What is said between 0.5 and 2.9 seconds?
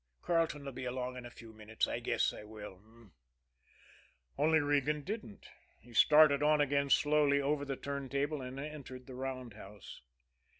'll be along in a few minutes. I guess I will,